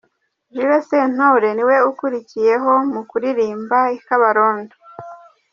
[0.55, 4.75] Jules Sentore niwe ukurikiyeho mu kuririmba i Kabarondo.